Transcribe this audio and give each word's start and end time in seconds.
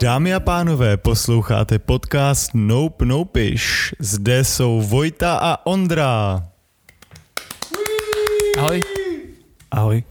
Dámy 0.00 0.34
a 0.34 0.40
pánové, 0.40 0.96
posloucháte 0.96 1.78
podcast 1.78 2.50
Nope 2.54 3.04
Nopiš. 3.04 3.94
Zde 3.98 4.44
jsou 4.44 4.80
Vojta 4.80 5.38
a 5.42 5.66
Ondra. 5.66 6.42
Ahoj. 8.58 8.82
Ahoj. 9.70 10.04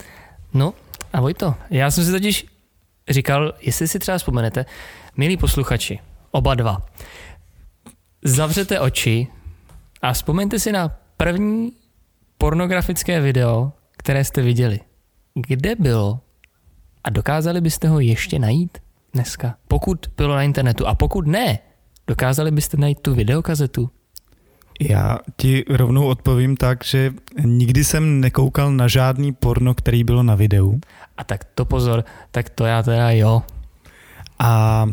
No, 0.54 0.74
ahoj 1.14 1.34
to. 1.34 1.56
Já 1.70 1.92
jsem 1.92 2.06
si 2.06 2.12
totiž 2.12 2.46
říkal, 3.10 3.54
jestli 3.62 3.88
si 3.88 4.00
třeba 4.00 4.18
vzpomenete, 4.18 4.66
milí 5.18 5.38
posluchači, 5.38 6.00
oba 6.32 6.56
dva, 6.56 6.86
zavřete 8.24 8.80
oči 8.80 9.28
a 10.02 10.14
vzpomeňte 10.14 10.60
si 10.60 10.72
na 10.72 10.98
první 11.18 11.74
pornografické 12.38 13.22
video, 13.22 13.72
které 13.98 14.24
jste 14.24 14.42
viděli. 14.42 14.80
Kde 15.34 15.76
bylo? 15.76 16.20
A 17.04 17.10
dokázali 17.10 17.62
byste 17.62 17.88
ho 17.88 18.00
ještě 18.00 18.40
najít 18.40 18.78
dneska? 19.14 19.56
Pokud 19.68 20.06
bylo 20.18 20.36
na 20.36 20.44
internetu. 20.44 20.88
A 20.88 20.96
pokud 20.96 21.28
ne, 21.28 21.60
dokázali 22.08 22.52
byste 22.52 22.78
najít 22.78 23.00
tu 23.00 23.16
videokazetu? 23.16 23.90
Já 24.82 25.18
ti 25.38 25.66
rovnou 25.70 26.06
odpovím 26.06 26.58
tak, 26.58 26.84
že 26.84 27.14
nikdy 27.44 27.84
jsem 27.84 28.20
nekoukal 28.20 28.72
na 28.72 28.88
žádný 28.88 29.32
porno, 29.34 29.74
který 29.74 30.04
bylo 30.04 30.24
na 30.24 30.36
videu. 30.36 30.80
A 31.18 31.24
tak 31.24 31.44
to 31.44 31.66
pozor, 31.66 32.04
tak 32.32 32.50
to 32.50 32.66
já 32.66 32.84
teda 32.84 33.12
jo. 33.12 33.42
A, 34.40 34.86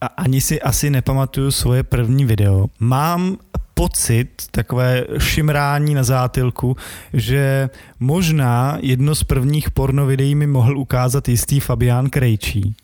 a 0.00 0.06
ani 0.06 0.40
si 0.40 0.62
asi 0.62 0.90
nepamatuju 0.90 1.50
svoje 1.50 1.82
první 1.82 2.24
video. 2.24 2.66
Mám 2.80 3.36
pocit, 3.74 4.28
takové 4.50 5.04
šimrání 5.18 5.94
na 5.94 6.02
zátilku, 6.02 6.76
že 7.12 7.70
možná 8.00 8.78
jedno 8.80 9.14
z 9.14 9.24
prvních 9.24 9.70
porno 9.70 10.06
videí 10.06 10.34
mi 10.34 10.46
mohl 10.46 10.78
ukázat 10.78 11.28
jistý 11.28 11.60
Fabián 11.60 12.10
Krejčí. 12.10 12.74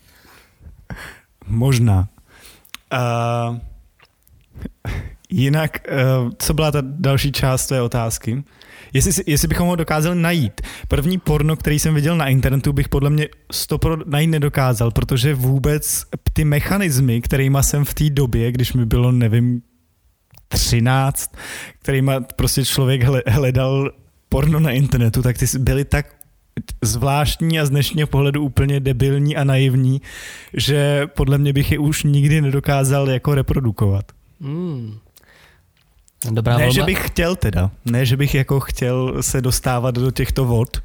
Možná. 1.46 2.08
Uh, 2.92 3.58
jinak, 5.30 5.78
uh, 5.90 6.30
co 6.38 6.54
byla 6.54 6.70
ta 6.70 6.78
další 6.82 7.32
část 7.32 7.66
tvé 7.66 7.82
otázky? 7.82 8.44
Jestli, 8.92 9.24
jestli 9.26 9.48
bychom 9.48 9.68
ho 9.68 9.76
dokázali 9.76 10.16
najít. 10.20 10.60
První 10.88 11.18
porno, 11.18 11.56
který 11.56 11.78
jsem 11.78 11.94
viděl 11.94 12.16
na 12.16 12.28
internetu, 12.28 12.72
bych 12.72 12.88
podle 12.88 13.10
mě 13.10 13.28
stopro 13.52 13.96
najít 14.06 14.26
nedokázal, 14.26 14.90
protože 14.90 15.34
vůbec 15.34 16.04
ty 16.32 16.44
mechanismy, 16.44 17.20
kterýma 17.20 17.62
jsem 17.62 17.84
v 17.84 17.94
té 17.94 18.10
době, 18.10 18.52
když 18.52 18.72
mi 18.72 18.86
bylo, 18.86 19.12
nevím, 19.12 19.62
13, 20.48 21.36
kterýma 21.78 22.20
prostě 22.20 22.64
člověk 22.64 23.02
hledal 23.28 23.92
porno 24.28 24.60
na 24.60 24.70
internetu, 24.70 25.22
tak 25.22 25.38
ty 25.38 25.46
byly 25.58 25.84
tak 25.84 26.06
zvláštní 26.82 27.60
a 27.60 27.66
z 27.66 27.70
dnešního 27.70 28.06
pohledu 28.06 28.42
úplně 28.42 28.80
debilní 28.80 29.36
a 29.36 29.44
naivní, 29.44 30.02
že 30.54 31.06
podle 31.06 31.38
mě 31.38 31.52
bych 31.52 31.72
je 31.72 31.78
už 31.78 32.02
nikdy 32.02 32.40
nedokázal 32.40 33.10
jako 33.10 33.34
reprodukovat. 33.34 34.04
Mm. 34.40 34.98
Dobrá 36.30 36.56
ne, 36.56 36.64
volba. 36.64 36.74
že 36.74 36.82
bych 36.82 37.06
chtěl 37.06 37.36
teda, 37.36 37.70
ne, 37.84 38.06
že 38.06 38.16
bych 38.16 38.34
jako 38.34 38.60
chtěl 38.60 39.22
se 39.22 39.40
dostávat 39.40 39.94
do 39.94 40.10
těchto 40.10 40.44
vod, 40.44 40.76
uh, 40.76 40.82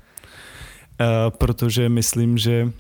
protože 1.38 1.90
myslím, 1.90 2.38
že 2.38 2.64
uh, 2.64 2.72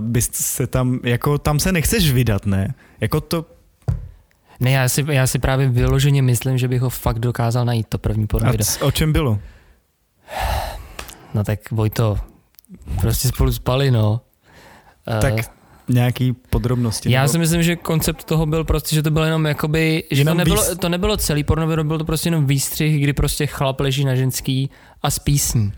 bys 0.00 0.30
se 0.32 0.66
tam, 0.66 1.00
jako 1.04 1.38
tam 1.38 1.60
se 1.60 1.72
nechceš 1.72 2.12
vydat, 2.12 2.46
ne? 2.46 2.74
Jako 3.00 3.20
to 3.20 3.46
ne, 4.60 4.70
já 4.70 4.88
si, 4.88 5.04
já 5.08 5.26
si 5.26 5.38
právě 5.38 5.68
vyloženě 5.68 6.22
myslím, 6.22 6.58
že 6.58 6.68
bych 6.68 6.80
ho 6.80 6.90
fakt 6.90 7.18
dokázal 7.18 7.64
najít, 7.64 7.86
to 7.88 7.98
první 7.98 8.26
porno 8.26 8.50
A 8.50 8.84
o 8.84 8.90
čem 8.90 9.12
bylo? 9.12 9.38
No 11.34 11.44
tak 11.44 11.70
Vojto, 11.70 12.18
prostě 13.00 13.28
spolu 13.28 13.52
spali, 13.52 13.90
no. 13.90 14.20
Tak 15.20 15.32
uh, 15.32 15.40
nějaký 15.88 16.32
podrobnosti. 16.32 17.12
Já 17.12 17.22
nebo... 17.22 17.32
si 17.32 17.38
myslím, 17.38 17.62
že 17.62 17.76
koncept 17.76 18.24
toho 18.24 18.46
byl 18.46 18.64
prostě, 18.64 18.94
že 18.94 19.02
to 19.02 19.10
bylo 19.10 19.24
jenom 19.24 19.46
jakoby, 19.46 20.04
že 20.10 20.20
jenom 20.20 20.34
to 20.34 20.38
nebylo, 20.38 20.62
výst... 20.62 20.80
to 20.80 20.88
nebylo 20.88 21.16
celý 21.16 21.44
porno 21.44 21.66
video, 21.66 21.84
byl 21.84 21.98
to 21.98 22.04
prostě 22.04 22.26
jenom 22.26 22.46
výstřih, 22.46 23.02
kdy 23.02 23.12
prostě 23.12 23.46
chlap 23.46 23.80
leží 23.80 24.04
na 24.04 24.14
ženský 24.14 24.70
a 25.02 25.10
spísní. 25.10 25.72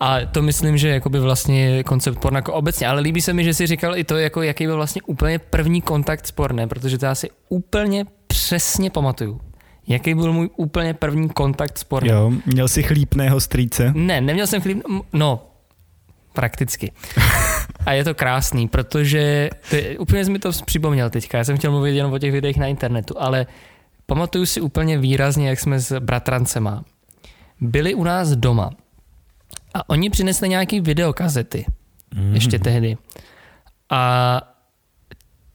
A 0.00 0.20
to 0.20 0.42
myslím, 0.42 0.76
že 0.78 0.88
jakoby 0.88 1.20
vlastně 1.20 1.82
koncept 1.82 2.18
porna 2.18 2.38
jako 2.38 2.52
obecně, 2.52 2.86
ale 2.86 3.00
líbí 3.00 3.20
se 3.20 3.32
mi, 3.32 3.44
že 3.44 3.54
si 3.54 3.66
říkal 3.66 3.96
i 3.96 4.04
to, 4.04 4.16
jako 4.16 4.42
jaký 4.42 4.66
byl 4.66 4.76
vlastně 4.76 5.02
úplně 5.02 5.38
první 5.38 5.80
kontakt 5.80 6.26
s 6.26 6.30
pornem, 6.30 6.68
protože 6.68 6.98
to 6.98 7.06
já 7.06 7.14
si 7.14 7.30
úplně 7.48 8.04
přesně 8.26 8.90
pamatuju. 8.90 9.40
Jaký 9.88 10.14
byl 10.14 10.32
můj 10.32 10.50
úplně 10.56 10.94
první 10.94 11.28
kontakt 11.28 11.78
s 11.78 11.84
pornem? 11.84 12.16
Jo, 12.16 12.32
měl 12.46 12.68
jsi 12.68 12.82
chlípného 12.82 13.40
strýce? 13.40 13.92
Ne, 13.94 14.20
neměl 14.20 14.46
jsem 14.46 14.62
chlíp, 14.62 14.82
no, 15.12 15.46
prakticky. 16.32 16.92
A 17.86 17.92
je 17.92 18.04
to 18.04 18.14
krásný, 18.14 18.68
protože 18.68 19.50
ty, 19.70 19.98
úplně 19.98 20.24
jsi 20.24 20.30
mi 20.30 20.38
to 20.38 20.50
připomněl 20.66 21.10
teďka. 21.10 21.38
Já 21.38 21.44
jsem 21.44 21.56
chtěl 21.56 21.70
mluvit 21.70 21.96
jenom 21.96 22.12
o 22.12 22.18
těch 22.18 22.32
videích 22.32 22.56
na 22.56 22.66
internetu, 22.66 23.14
ale 23.22 23.46
pamatuju 24.06 24.46
si 24.46 24.60
úplně 24.60 24.98
výrazně, 24.98 25.48
jak 25.48 25.60
jsme 25.60 25.80
s 25.80 26.00
bratrancema 26.00 26.84
byli 27.60 27.94
u 27.94 28.04
nás 28.04 28.28
doma 28.28 28.70
a 29.74 29.88
oni 29.88 30.10
přinesli 30.10 30.48
nějaký 30.48 30.80
videokazety. 30.80 31.66
Mm. 32.14 32.34
Ještě 32.34 32.58
tehdy. 32.58 32.96
A 33.90 34.53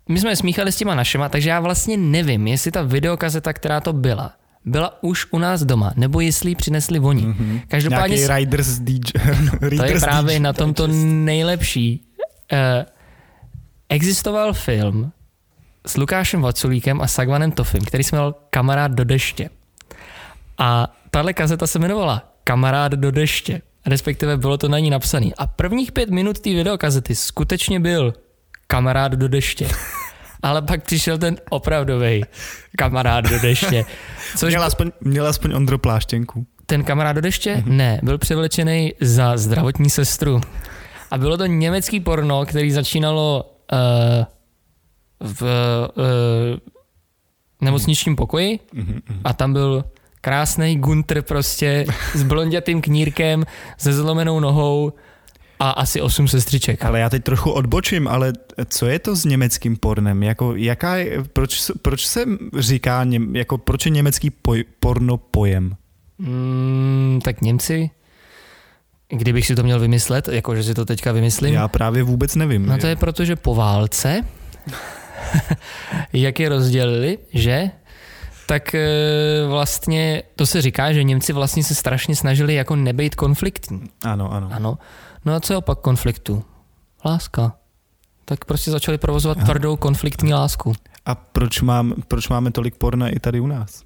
my 0.09 0.19
jsme 0.19 0.35
smíchali 0.35 0.71
s 0.71 0.75
těma 0.75 0.95
našima, 0.95 1.29
takže 1.29 1.49
já 1.49 1.59
vlastně 1.59 1.97
nevím, 1.97 2.47
jestli 2.47 2.71
ta 2.71 2.81
videokazeta, 2.81 3.53
která 3.53 3.81
to 3.81 3.93
byla, 3.93 4.33
byla 4.65 5.03
už 5.03 5.27
u 5.31 5.39
nás 5.39 5.63
doma, 5.63 5.93
nebo 5.95 6.19
jestli 6.19 6.51
ji 6.51 6.55
přinesli 6.55 6.99
oni. 6.99 7.21
Mm-hmm. 7.21 7.61
Každopádně... 7.67 8.15
Nějaký 8.15 8.35
Riders 8.35 8.79
DJ. 8.79 8.99
to 9.77 9.83
je 9.83 9.99
právě 9.99 10.33
DJ, 10.33 10.39
na 10.39 10.53
tom 10.53 10.73
to 10.73 10.87
nejlepší. 10.87 12.01
Uh, 12.51 12.59
existoval 13.89 14.53
film 14.53 15.11
s 15.87 15.97
Lukášem 15.97 16.41
Vaculíkem 16.41 17.01
a 17.01 17.07
Sagvanem 17.07 17.51
Tofim, 17.51 17.85
který 17.85 18.03
jsme 18.03 18.17
měl 18.17 18.35
Kamarád 18.49 18.91
do 18.91 19.03
deště. 19.03 19.49
A 20.57 20.93
tahle 21.11 21.33
kazeta 21.33 21.67
se 21.67 21.79
jmenovala 21.79 22.23
Kamarád 22.43 22.91
do 22.91 23.11
deště 23.11 23.61
respektive 23.85 24.37
bylo 24.37 24.57
to 24.57 24.67
na 24.67 24.79
ní 24.79 24.89
napsané. 24.89 25.29
A 25.37 25.47
prvních 25.47 25.91
pět 25.91 26.09
minut 26.09 26.39
té 26.39 26.49
videokazety 26.49 27.15
skutečně 27.15 27.79
byl 27.79 28.13
kamarád 28.71 29.11
do 29.11 29.27
deště. 29.27 29.67
Ale 30.43 30.61
pak 30.61 30.83
přišel 30.83 31.17
ten 31.17 31.37
opravdový 31.49 32.23
kamarád 32.77 33.25
do 33.25 33.39
deště. 33.39 33.85
Což 34.37 34.49
měl, 34.53 34.63
aspoň, 34.63 34.91
měl 35.01 35.27
aspoň 35.27 35.53
Ondro 35.53 35.77
pláštěnku. 35.77 36.45
Ten 36.65 36.83
kamarád 36.83 37.15
do 37.15 37.21
deště? 37.21 37.55
Mm-hmm. 37.55 37.67
Ne, 37.67 37.99
byl 38.03 38.17
převlečený 38.17 38.93
za 39.01 39.37
zdravotní 39.37 39.89
sestru. 39.89 40.41
A 41.11 41.17
bylo 41.17 41.37
to 41.37 41.45
německý 41.45 41.99
porno, 41.99 42.45
který 42.45 42.71
začínalo 42.71 43.55
uh, 43.71 44.25
v 45.19 45.41
uh, 45.41 46.59
nemocničním 47.61 48.15
pokoji 48.15 48.59
mm-hmm. 48.75 49.01
a 49.23 49.33
tam 49.33 49.53
byl 49.53 49.83
krásný 50.21 50.75
Gunter 50.75 51.21
prostě 51.21 51.85
s 52.13 52.23
blondětým 52.23 52.81
knírkem, 52.81 53.45
se 53.77 53.93
zlomenou 53.93 54.39
nohou 54.39 54.93
a 55.59 55.69
asi 55.69 56.01
osm 56.01 56.27
sestřiček. 56.27 56.85
Ale 56.85 56.99
já 56.99 57.09
teď 57.09 57.23
trochu 57.23 57.51
odbočím, 57.51 58.07
ale 58.07 58.33
co 58.65 58.85
je 58.85 58.99
to 58.99 59.15
s 59.15 59.25
německým 59.25 59.77
pornem? 59.77 60.23
Jako, 60.23 60.55
jaká 60.55 60.95
je, 60.95 61.23
proč, 61.33 61.71
proč 61.81 62.05
se 62.05 62.25
říká, 62.57 63.05
jako, 63.31 63.57
proč 63.57 63.85
je 63.85 63.91
německý 63.91 64.29
poj, 64.29 64.63
porno 64.79 65.17
pojem? 65.17 65.75
Mm, 66.17 67.19
tak 67.23 67.41
Němci, 67.41 67.89
kdybych 69.09 69.45
si 69.45 69.55
to 69.55 69.63
měl 69.63 69.79
vymyslet, 69.79 70.27
jako 70.27 70.55
že 70.55 70.63
si 70.63 70.73
to 70.73 70.85
teďka 70.85 71.11
vymyslím. 71.11 71.53
Já 71.53 71.67
právě 71.67 72.03
vůbec 72.03 72.35
nevím. 72.35 72.65
No 72.65 72.77
to 72.77 72.87
je 72.87 72.95
proto, 72.95 73.25
že 73.25 73.35
po 73.35 73.55
válce, 73.55 74.25
jak 76.13 76.39
je 76.39 76.49
rozdělili, 76.49 77.17
že 77.33 77.71
tak 78.45 78.75
e, 78.75 78.87
vlastně 79.47 80.23
to 80.35 80.45
se 80.45 80.61
říká, 80.61 80.93
že 80.93 81.03
Němci 81.03 81.33
vlastně 81.33 81.63
se 81.63 81.75
strašně 81.75 82.15
snažili 82.15 82.53
jako 82.53 82.75
nebejt 82.75 83.15
konfliktní. 83.15 83.81
Ano, 84.03 84.33
ano. 84.33 84.49
ano. 84.53 84.77
No 85.25 85.35
a 85.35 85.39
co 85.39 85.53
je 85.53 85.57
opak 85.57 85.79
konfliktu? 85.79 86.43
Láska. 87.05 87.53
Tak 88.25 88.45
prostě 88.45 88.71
začali 88.71 88.97
provozovat 88.97 89.37
Aha. 89.37 89.45
tvrdou 89.45 89.75
konfliktní 89.75 90.33
lásku. 90.33 90.73
A 91.05 91.15
proč, 91.15 91.61
mám, 91.61 91.93
proč 92.07 92.29
máme 92.29 92.51
tolik 92.51 92.75
porna 92.75 93.09
i 93.09 93.19
tady 93.19 93.39
u 93.39 93.47
nás? 93.47 93.83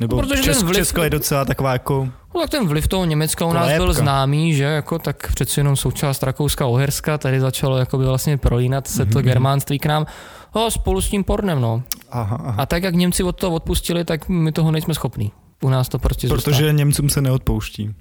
Nebo 0.00 0.16
no, 0.16 0.22
protože 0.22 0.42
Česk, 0.42 0.62
vliv, 0.62 0.76
Česko 0.76 1.02
je 1.02 1.10
docela 1.10 1.44
taková 1.44 1.72
jako... 1.72 2.08
No 2.34 2.40
tak 2.40 2.50
ten 2.50 2.68
vliv 2.68 2.88
toho 2.88 3.04
Německa 3.04 3.44
u 3.44 3.52
nás 3.52 3.72
byl 3.72 3.92
známý, 3.92 4.54
že 4.54 4.64
jako 4.64 4.98
tak 4.98 5.32
přeci 5.32 5.60
jenom 5.60 5.76
součást 5.76 6.22
Rakouska-Uherska, 6.22 7.18
tady 7.18 7.40
začalo 7.40 7.76
jakoby 7.76 8.04
vlastně 8.04 8.38
prolínat 8.38 8.88
se 8.88 9.06
to 9.06 9.18
mm-hmm. 9.18 9.22
germánství 9.22 9.78
k 9.78 9.86
nám. 9.86 10.06
No, 10.54 10.70
spolu 10.70 11.00
s 11.00 11.10
tím 11.10 11.24
pornem, 11.24 11.60
no. 11.60 11.82
Aha, 12.10 12.36
aha. 12.44 12.62
A 12.62 12.66
tak, 12.66 12.82
jak 12.82 12.94
Němci 12.94 13.22
od 13.22 13.36
toho 13.36 13.54
odpustili, 13.54 14.04
tak 14.04 14.28
my 14.28 14.52
toho 14.52 14.70
nejsme 14.70 14.94
schopní. 14.94 15.32
U 15.62 15.68
nás 15.68 15.88
to 15.88 15.98
prostě 15.98 16.28
Protože 16.28 16.50
zůstává. 16.50 16.72
Němcům 16.72 17.08
se 17.08 17.20
neodpouští. 17.20 17.94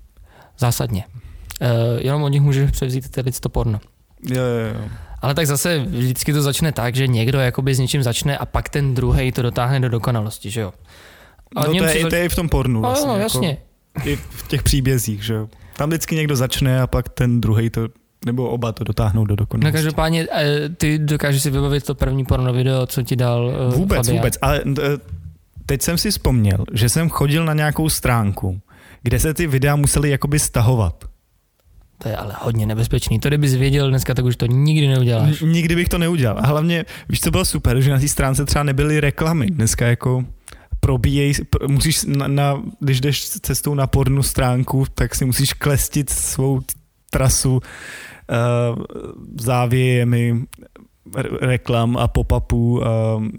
Zásadně. 0.59 1.03
Uh, 1.61 1.67
jenom 1.97 2.23
od 2.23 2.29
nich 2.29 2.41
může 2.41 2.67
převzít 2.67 3.09
tedy 3.09 3.31
to 3.31 3.49
porno. 3.49 3.79
Jo, 4.29 4.41
jo, 4.43 4.73
jo. 4.75 4.89
Ale 5.21 5.33
tak 5.33 5.47
zase 5.47 5.79
vždycky 5.79 6.33
to 6.33 6.41
začne 6.41 6.71
tak, 6.71 6.95
že 6.95 7.07
někdo 7.07 7.39
jakoby 7.39 7.75
s 7.75 7.79
něčím 7.79 8.03
začne 8.03 8.37
a 8.37 8.45
pak 8.45 8.69
ten 8.69 8.93
druhý 8.95 9.31
to 9.31 9.41
dotáhne 9.41 9.79
do 9.79 9.89
dokonalosti, 9.89 10.51
že 10.51 10.61
jo? 10.61 10.73
A 11.55 11.67
no 11.67 11.73
to 11.75 11.83
je, 11.83 12.05
to 12.05 12.15
je 12.15 12.25
i 12.25 12.29
v 12.29 12.35
tom 12.35 12.49
pornu 12.49 12.81
vlastně. 12.81 13.07
No, 13.07 13.13
no, 13.13 13.19
jasně. 13.19 13.57
Jako, 13.95 14.09
I 14.09 14.15
v 14.15 14.47
těch 14.47 14.63
příbězích, 14.63 15.23
že 15.25 15.33
jo? 15.33 15.49
Tam 15.77 15.89
vždycky 15.89 16.15
někdo 16.15 16.35
začne 16.35 16.81
a 16.81 16.87
pak 16.87 17.09
ten 17.09 17.41
druhý 17.41 17.69
to 17.69 17.87
Nebo 18.25 18.49
oba 18.49 18.71
to 18.71 18.83
dotáhnou 18.83 19.25
do 19.25 19.31
No 19.31 19.35
dokonalosti. 19.35 19.73
každopádně 19.73 20.27
eh, 20.31 20.69
ty 20.69 20.99
dokážeš 20.99 21.43
si 21.43 21.49
vybavit 21.49 21.83
to 21.85 21.95
první 21.95 22.25
porno 22.25 22.53
video, 22.53 22.85
co 22.85 23.01
ti 23.03 23.15
dal 23.15 23.51
eh, 23.71 23.75
Vůbec, 23.75 23.97
Fabián. 23.97 24.17
vůbec. 24.17 24.37
Ale 24.41 24.61
eh, 24.67 24.97
teď 25.65 25.81
jsem 25.81 25.97
si 25.97 26.11
vzpomněl, 26.11 26.65
že 26.73 26.89
jsem 26.89 27.09
chodil 27.09 27.45
na 27.45 27.53
nějakou 27.53 27.89
stránku, 27.89 28.59
kde 29.03 29.19
se 29.19 29.33
ty 29.33 29.47
videa 29.47 29.75
musely 29.75 30.09
jakoby 30.09 30.39
stahovat. 30.39 31.05
To 31.97 32.09
je 32.09 32.15
ale 32.17 32.33
hodně 32.39 32.65
nebezpečný. 32.65 33.19
To 33.19 33.27
kdybys 33.27 33.53
věděl 33.53 33.89
dneska, 33.89 34.13
tak 34.13 34.25
už 34.25 34.35
to 34.35 34.45
nikdy 34.45 34.87
neuděláš. 34.87 35.41
N- 35.41 35.51
nikdy 35.51 35.75
bych 35.75 35.89
to 35.89 35.97
neudělal. 35.97 36.37
A 36.39 36.47
hlavně, 36.47 36.85
víš, 37.09 37.21
co 37.21 37.31
bylo 37.31 37.45
super, 37.45 37.81
že 37.81 37.91
na 37.91 37.99
té 37.99 38.07
stránce 38.07 38.45
třeba 38.45 38.63
nebyly 38.63 38.99
reklamy. 38.99 39.47
Dneska 39.47 39.87
jako 39.87 40.25
probíjej, 40.79 41.31
pr- 41.31 41.67
musíš, 41.67 42.05
na, 42.05 42.27
na, 42.27 42.63
když 42.79 43.01
jdeš 43.01 43.29
cestou 43.29 43.73
na 43.73 43.87
pornu 43.87 44.23
stránku, 44.23 44.85
tak 44.95 45.15
si 45.15 45.25
musíš 45.25 45.53
klestit 45.53 46.09
svou 46.09 46.61
trasu 47.09 47.53
uh, 47.53 47.61
závějemi 49.39 50.45
reklam 51.41 51.97
a 51.97 52.07
pop-upů, 52.07 52.71
uh, 52.71 52.81
uh, 52.83 53.29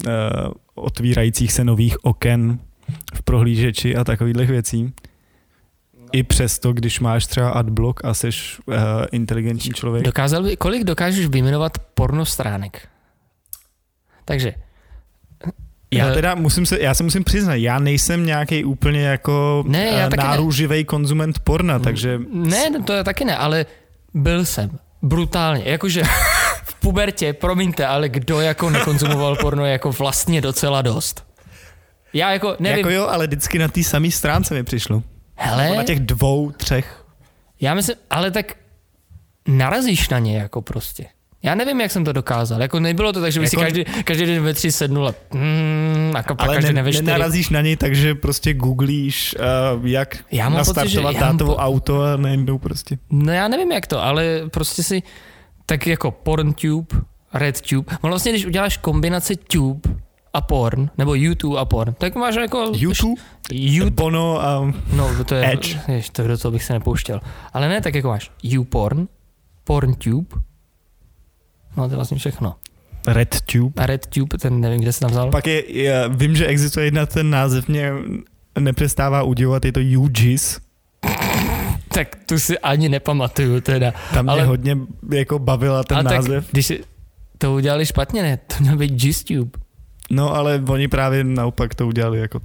otvírajících 0.75 1.53
se 1.53 1.65
nových 1.65 2.05
oken 2.05 2.59
v 3.15 3.23
prohlížeči 3.23 3.97
a 3.97 4.05
takových 4.05 4.51
věcí. 4.51 4.93
I 6.13 6.23
přesto, 6.23 6.73
když 6.73 7.01
máš 7.01 7.27
třeba 7.27 7.51
adblock 7.51 8.05
a 8.05 8.15
jsi 8.15 8.29
uh, 8.67 8.75
inteligentní 9.13 9.73
člověk. 9.73 10.05
Dokázal 10.05 10.43
by, 10.43 10.57
kolik 10.57 10.85
dokážeš 10.85 11.27
vyjmenovat 11.27 11.79
porno 11.95 12.27
stránek? 12.27 12.89
Takže. 14.25 14.55
Já 15.95 16.09
eh, 16.09 16.15
teda 16.15 16.35
musím 16.35 16.67
se, 16.67 16.83
já 16.83 16.95
se 16.95 17.03
musím 17.03 17.25
přiznat, 17.25 17.55
já 17.55 17.79
nejsem 17.79 18.27
nějaký 18.27 18.65
úplně 18.65 19.03
jako 19.03 19.65
Ne, 19.67 19.87
já 19.87 20.07
eh, 20.07 20.11
taky 20.11 20.69
ne. 20.69 20.85
konzument 20.85 21.39
porna, 21.39 21.79
takže 21.79 22.21
Ne, 22.33 22.71
no 22.71 22.83
to 22.83 22.93
je 22.93 23.05
taky 23.05 23.25
ne, 23.25 23.37
ale 23.37 23.67
byl 24.15 24.45
jsem. 24.45 24.79
Brutálně. 25.03 25.63
Jakože 25.67 26.03
v 26.65 26.75
pubertě, 26.75 27.33
promiňte, 27.33 27.87
ale 27.87 28.09
kdo 28.09 28.41
jako 28.41 28.71
nekonzumoval 28.71 29.37
porno 29.37 29.67
jako 29.67 29.93
vlastně 29.93 30.41
docela 30.41 30.83
dost. 30.83 31.27
Já 32.13 32.33
jako 32.33 32.57
nevím, 32.61 32.79
jako 32.79 32.91
jo, 32.91 33.07
ale 33.07 33.27
vždycky 33.27 33.59
na 33.59 33.69
té 33.69 33.83
samé 33.83 34.11
stránce 34.11 34.55
mi 34.55 34.63
přišlo. 34.63 35.03
Hele, 35.37 35.77
na 35.77 35.85
těch 35.85 36.01
dvou, 36.01 36.51
třech. 36.51 37.05
já 37.61 37.75
myslím, 37.75 37.97
ale 38.11 38.31
tak 38.31 38.57
narazíš 39.49 40.09
na 40.09 40.19
ně 40.19 40.37
jako 40.39 40.63
prostě. 40.63 41.07
Já 41.43 41.55
nevím, 41.55 41.81
jak 41.81 41.91
jsem 41.91 42.05
to 42.05 42.13
dokázal. 42.13 42.63
Jako 42.63 42.81
nebylo 42.81 43.13
to 43.13 43.21
tak, 43.21 43.33
že 43.33 43.41
by 43.41 43.49
si 43.49 43.57
Jako- 43.57 43.65
každý, 43.65 43.85
každý 44.05 44.27
den 44.27 44.43
ve 44.43 44.55
tři 44.55 44.73
sednul 44.73 45.09
a, 45.09 45.15
mm, 45.35 46.13
a 46.17 46.23
pak 46.23 46.43
Ale 46.43 46.55
každý 46.55 46.69
ne, 46.69 46.75
den 46.75 46.85
ve 46.85 46.93
čtyři. 46.93 47.05
nenarazíš 47.05 47.49
na 47.51 47.61
něj, 47.61 47.77
takže 47.77 48.15
prostě 48.15 48.55
googlíš, 48.55 49.35
uh, 49.79 49.87
jak 49.87 50.17
Já 50.33 50.49
mám 50.49 50.59
pocit, 50.65 50.75
že- 50.75 50.81
nastartovat 50.81 51.15
já 51.15 51.21
mám 51.21 51.33
tátovo 51.39 51.55
po- 51.55 51.61
auto 51.61 52.03
a 52.03 52.17
najednou 52.17 52.59
prostě. 52.59 52.99
No 53.11 53.33
já 53.33 53.49
nevím 53.49 53.73
jak 53.73 53.87
to, 53.87 54.03
ale 54.03 54.41
prostě 54.51 54.83
si 54.83 55.03
tak 55.67 55.87
jako 55.87 56.11
PornTube, 56.11 56.97
RedTube, 57.35 57.97
no 58.03 58.09
vlastně 58.09 58.33
když 58.33 58.47
uděláš 58.47 58.77
kombinaci 58.77 59.37
tube 59.37 59.91
a 60.37 60.41
porn, 60.41 60.91
nebo 60.99 61.15
YouTube 61.15 61.59
a 61.59 61.65
porn, 61.65 61.95
tak 61.99 62.15
máš 62.15 62.35
jako... 62.35 62.73
YouTube, 62.77 63.23
YouTube, 63.53 63.91
Bono 63.91 64.43
a 64.43 64.73
no 64.93 65.25
to 65.25 65.35
je... 65.35 65.53
Edge. 65.53 65.81
Jež, 65.89 66.11
to 66.11 66.27
do 66.29 66.39
toho 66.39 66.53
bych 66.53 66.65
se 66.65 66.73
nepouštěl. 66.73 67.21
Ale 67.53 67.69
ne, 67.69 67.81
tak 67.81 67.95
jako 67.95 68.09
máš 68.09 68.31
YouPorn, 68.43 69.09
PornTube, 69.65 70.37
no 71.77 71.85
to 71.89 71.93
je 71.93 71.97
vlastně 71.97 72.19
všechno. 72.19 72.55
RedTube. 73.07 73.83
A 73.83 73.87
RedTube, 73.87 74.39
ten 74.39 74.61
nevím, 74.61 74.81
kde 74.81 74.93
se 74.93 75.01
tam 75.01 75.11
vzal. 75.11 75.31
Pak 75.31 75.47
je, 75.47 75.79
je, 75.79 76.09
vím, 76.09 76.37
že 76.37 76.47
existuje 76.47 76.87
jedna, 76.87 77.07
ten 77.07 77.31
název 77.31 77.69
mě 77.69 77.93
nepřestává 78.59 79.23
udivovat, 79.23 79.65
je 79.65 79.73
to 79.73 79.81
UGIS. 79.99 80.61
Tak 81.89 82.17
tu 82.27 82.39
si 82.39 82.59
ani 82.59 82.89
nepamatuju 82.89 83.61
teda. 83.61 83.93
Tam 84.15 84.25
mě 84.25 84.33
Ale- 84.33 84.45
hodně 84.45 84.77
jako 85.13 85.39
bavila 85.39 85.85
ten 85.85 86.05
název. 86.05 86.45
tak, 86.45 86.53
když 86.53 86.67
si 86.67 86.85
to 87.39 87.55
udělali 87.55 87.87
špatně, 87.87 88.23
ne? 88.23 88.37
To 88.37 88.55
měl 88.61 88.77
být 88.77 88.93
GISTube. 88.93 89.59
No 90.11 90.35
ale 90.35 90.63
oni 90.69 90.89
právě 90.89 91.25
naopak 91.25 91.75
to 91.75 91.87
udělali 91.87 92.19
jako, 92.19 92.41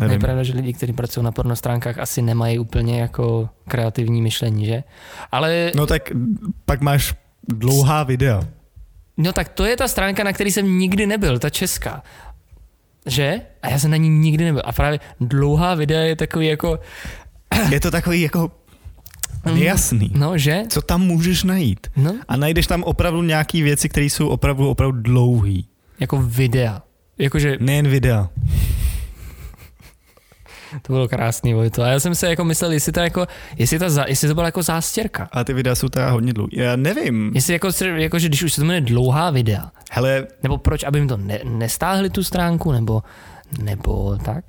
Je 0.00 0.06
nevím. 0.08 0.20
pravda, 0.20 0.42
že 0.42 0.52
lidi, 0.52 0.72
kteří 0.72 0.92
pracují 0.92 1.24
na 1.24 1.32
pornostránkách, 1.32 1.98
asi 1.98 2.22
nemají 2.22 2.58
úplně 2.58 3.00
jako 3.00 3.48
kreativní 3.68 4.22
myšlení, 4.22 4.66
že? 4.66 4.84
Ale 5.32 5.72
no, 5.74 5.86
tak 5.86 6.12
pak 6.64 6.80
máš 6.80 7.14
dlouhá 7.48 8.02
videa. 8.02 8.42
no 9.16 9.32
tak 9.32 9.48
to 9.48 9.64
je 9.64 9.76
ta 9.76 9.88
stránka, 9.88 10.24
na 10.24 10.32
který 10.32 10.52
jsem 10.52 10.78
nikdy 10.78 11.06
nebyl, 11.06 11.38
ta 11.38 11.50
česká. 11.50 12.02
Že? 13.06 13.40
A 13.62 13.68
já 13.68 13.78
jsem 13.78 13.90
na 13.90 13.96
ní 13.96 14.08
nikdy 14.08 14.44
nebyl. 14.44 14.62
A 14.64 14.72
právě 14.72 15.00
dlouhá 15.20 15.74
videa 15.74 16.00
je 16.00 16.16
takový 16.16 16.46
jako, 16.46 16.78
Je 17.70 17.80
to 17.80 17.90
takový 17.90 18.20
jako 18.20 18.50
nejasný. 19.54 20.10
no 20.14 20.38
že? 20.38 20.62
Co 20.68 20.82
tam 20.82 21.00
můžeš 21.02 21.42
najít? 21.44 21.86
No, 21.96 22.14
A 22.28 22.36
najdeš 22.36 22.66
tam 22.66 22.82
opravdu 22.82 23.22
nějaký 23.22 23.62
věci, 23.62 23.88
které 23.88 24.06
jsou 24.06 24.28
opravdu, 24.28 24.68
opravdu 24.68 25.00
dlouhý. 25.02 25.68
jako 26.00 26.16
videa. 26.22 26.82
Jakože 27.18 27.56
Nejen 27.60 27.88
videa. 27.88 28.28
to 30.82 30.92
bylo 30.92 31.08
krásný, 31.08 31.54
Vojto. 31.54 31.82
A 31.82 31.86
já 31.86 32.00
jsem 32.00 32.14
se 32.14 32.30
jako 32.30 32.44
myslel, 32.44 32.72
jestli 32.72 32.92
to, 32.92 33.00
jako, 33.00 33.26
jestli, 33.58 33.78
za- 33.90 34.04
jestli 34.08 34.28
to 34.28 34.34
byla 34.34 34.46
jako 34.46 34.62
zástěrka. 34.62 35.28
A 35.32 35.44
ty 35.44 35.52
videa 35.52 35.74
jsou 35.74 35.88
teda 35.88 36.10
hodně 36.10 36.32
dlouhé. 36.32 36.50
Já 36.52 36.76
nevím. 36.76 37.32
Jestli 37.34 37.52
jako, 37.52 37.68
jako, 37.96 38.18
že 38.18 38.28
když 38.28 38.42
už 38.42 38.52
se 38.52 38.60
to 38.60 38.64
jmenuje 38.66 38.80
dlouhá 38.80 39.30
videa, 39.30 39.70
Hele, 39.92 40.26
nebo 40.42 40.58
proč, 40.58 40.84
aby 40.84 40.98
jim 40.98 41.08
to 41.08 41.16
ne, 41.16 41.38
nestáhli 41.44 42.10
tu 42.10 42.24
stránku, 42.24 42.72
nebo, 42.72 43.02
nebo 43.62 44.16
tak? 44.24 44.44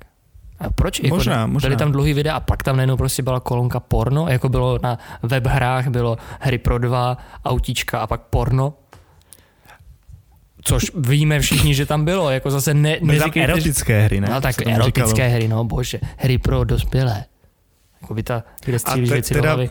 A 0.60 0.70
proč? 0.70 1.00
Jako, 1.00 1.16
Možná, 1.16 1.46
možná. 1.46 1.66
Byly 1.68 1.76
tam 1.76 1.92
dlouhý 1.92 2.12
videa 2.12 2.34
a 2.34 2.40
pak 2.40 2.62
tam 2.62 2.76
najednou 2.76 2.96
prostě 2.96 3.22
byla 3.22 3.40
kolonka 3.40 3.80
porno, 3.80 4.26
jako 4.28 4.48
bylo 4.48 4.78
na 4.82 4.98
webhrách, 5.22 5.88
bylo 5.88 6.16
hry 6.40 6.58
pro 6.58 6.78
dva, 6.78 7.18
autíčka 7.44 8.00
a 8.00 8.06
pak 8.06 8.20
porno. 8.20 8.74
Což 10.68 10.90
víme 10.94 11.40
všichni, 11.40 11.74
že 11.74 11.86
tam 11.86 12.04
bylo, 12.04 12.30
jako 12.30 12.50
zase 12.50 12.74
ne, 12.74 12.98
neříkejte, 13.02 13.52
erotické 13.52 14.00
hry, 14.02 14.20
ne? 14.20 14.28
No 14.30 14.40
tak 14.40 14.66
erotické 14.66 15.08
říkalo. 15.10 15.30
hry, 15.30 15.48
no 15.48 15.64
bože, 15.64 16.00
hry 16.16 16.38
pro 16.38 16.64
dospělé. 16.64 17.24
Jako 18.02 18.14
by 18.14 18.22
ta, 18.22 18.44
kde 18.64 18.78
střílíš 18.78 19.10
věci 19.10 19.34
do 19.34 19.40
teda- 19.40 19.48
hlavy. 19.48 19.70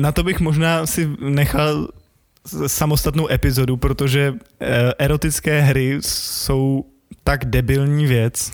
Na 0.00 0.12
to 0.12 0.22
bych 0.22 0.40
možná 0.40 0.86
si 0.86 1.08
nechal 1.20 1.88
samostatnou 2.66 3.30
epizodu, 3.30 3.76
protože 3.76 4.34
eh, 4.60 4.92
erotické 4.98 5.60
hry 5.60 5.98
jsou 6.00 6.84
tak 7.24 7.44
debilní 7.44 8.06
věc, 8.06 8.52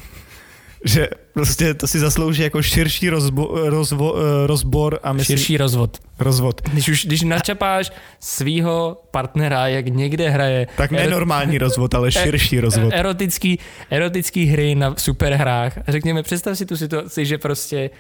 že 0.85 1.09
prostě 1.35 1.75
to 1.75 1.87
si 1.89 1.99
zaslouží 1.99 2.43
jako 2.43 2.63
širší 2.63 3.09
rozbo, 3.11 3.51
rozvo, 3.71 4.15
eh, 4.19 4.47
rozbor 4.47 5.01
a 5.03 5.13
myslím, 5.13 5.37
Širší 5.39 5.57
rozvod. 5.57 5.99
rozvod. 6.19 6.61
Když 6.73 6.89
už 6.89 7.05
když 7.07 7.23
načapáš 7.23 7.93
svýho 8.21 9.03
partnera, 9.11 9.69
jak 9.69 9.87
někde 9.87 10.29
hraje 10.31 10.67
Tak 10.77 10.91
ne 10.91 11.07
normální 11.11 11.59
rozvod, 11.59 11.95
ale 11.95 12.13
širší 12.25 12.61
rozvod. 12.61 12.93
erotický, 12.93 13.59
erotický 13.91 14.47
hry 14.47 14.75
na 14.75 14.95
superhrách. 14.99 15.79
A 15.79 15.93
řekněme, 15.93 16.23
představ 16.23 16.59
si 16.59 16.67
tu 16.67 16.77
situaci, 16.77 17.27
že 17.27 17.39
prostě 17.39 17.91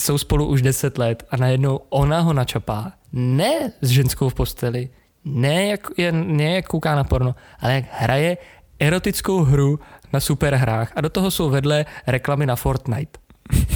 jsou 0.00 0.18
spolu 0.18 0.46
už 0.46 0.62
10 0.62 0.98
let 0.98 1.22
a 1.30 1.36
najednou 1.36 1.80
ona 1.88 2.20
ho 2.20 2.32
načapá, 2.32 2.92
ne 3.12 3.72
s 3.80 3.88
ženskou 3.90 4.28
v 4.28 4.34
posteli, 4.34 4.88
ne 5.24 5.66
jak, 5.66 5.80
je, 5.96 6.12
ne 6.12 6.52
jak 6.54 6.66
kouká 6.66 6.94
na 6.94 7.04
porno, 7.04 7.34
ale 7.60 7.74
jak 7.74 7.84
hraje 7.90 8.36
erotickou 8.78 9.42
hru 9.42 9.78
na 10.12 10.20
superhrách 10.20 10.92
a 10.96 11.00
do 11.00 11.08
toho 11.08 11.30
jsou 11.30 11.50
vedle 11.50 11.86
reklamy 12.06 12.46
na 12.46 12.56
Fortnite. 12.56 13.18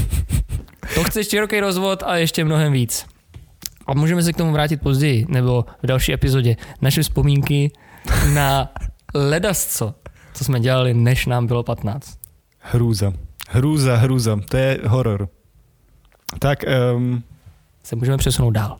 To 0.94 1.04
chce 1.04 1.24
široký 1.24 1.60
rozvod 1.60 2.02
a 2.02 2.16
ještě 2.16 2.44
mnohem 2.44 2.72
víc. 2.72 3.06
A 3.86 3.94
můžeme 3.94 4.22
se 4.22 4.32
k 4.32 4.36
tomu 4.36 4.52
vrátit 4.52 4.80
později, 4.80 5.26
nebo 5.28 5.64
v 5.82 5.86
další 5.86 6.12
epizodě. 6.12 6.56
Naše 6.80 7.02
vzpomínky 7.02 7.70
na 8.34 8.72
ledasco, 9.14 9.94
co 10.34 10.44
jsme 10.44 10.60
dělali, 10.60 10.94
než 10.94 11.26
nám 11.26 11.46
bylo 11.46 11.62
15. 11.62 12.18
Hrůza. 12.58 13.12
Hrůza, 13.48 13.96
hrůza. 13.96 14.38
To 14.48 14.56
je 14.56 14.78
horor. 14.86 15.28
Tak, 16.38 16.58
um, 16.96 17.22
Se 17.82 17.96
můžeme 17.96 18.16
přesunout 18.16 18.50
dál. 18.50 18.76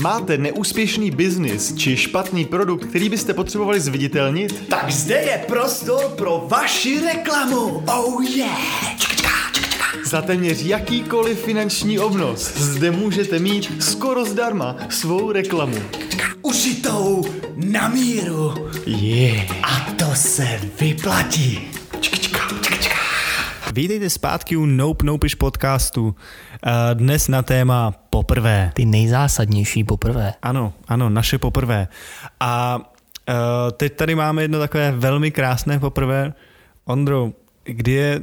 Máte 0.00 0.38
neúspěšný 0.38 1.10
biznis 1.10 1.74
či 1.76 1.96
špatný 1.96 2.44
produkt, 2.44 2.84
který 2.84 3.08
byste 3.08 3.34
potřebovali 3.34 3.80
zviditelnit? 3.80 4.68
Tak 4.68 4.90
zde 4.90 5.14
je 5.14 5.44
prostor 5.46 6.04
pro 6.16 6.46
vaši 6.48 7.00
reklamu. 7.00 7.84
Oh 7.86 8.24
yeah. 8.24 8.96
Čka, 8.98 9.14
čka, 9.14 9.30
čka, 9.52 9.62
čka. 9.68 9.84
Za 10.04 10.22
téměř 10.22 10.62
jakýkoliv 10.62 11.44
finanční 11.44 11.98
obnos 11.98 12.40
zde 12.56 12.90
můžete 12.90 13.38
mít 13.38 13.82
skoro 13.82 14.24
zdarma 14.24 14.76
svou 14.88 15.32
reklamu. 15.32 15.76
Užitou 16.42 17.24
na 17.56 17.88
míru. 17.88 18.54
yeah. 18.86 19.50
A 19.62 19.92
to 19.92 20.14
se 20.14 20.60
vyplatí. 20.80 21.68
Vítejte 23.72 24.10
zpátky 24.10 24.56
u 24.56 24.66
Nope 24.66 25.06
Nopish 25.06 25.34
podcastu. 25.34 26.14
Eh, 26.66 26.94
Dnes 26.94 27.28
na 27.28 27.42
téma 27.42 27.90
poprvé. 28.10 28.72
Ty 28.74 28.84
nejzásadnější 28.84 29.84
poprvé. 29.84 30.34
Ano, 30.42 30.72
ano, 30.88 31.08
naše 31.10 31.38
poprvé. 31.38 31.88
A 32.40 32.76
uh, 32.78 33.34
teď 33.72 33.92
tady 33.96 34.14
máme 34.14 34.42
jedno 34.42 34.58
takové 34.58 34.92
velmi 34.92 35.30
krásné 35.30 35.78
poprvé. 35.78 36.32
Ondro, 36.84 37.30
kdy 37.64 37.92
je 37.92 38.20